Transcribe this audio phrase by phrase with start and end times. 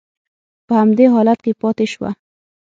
[0.67, 2.09] په همدې حالت کې پاتې شوه.